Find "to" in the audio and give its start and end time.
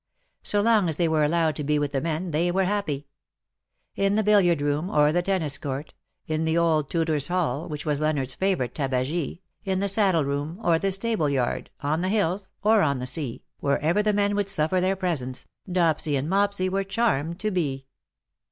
1.57-1.63, 17.41-17.51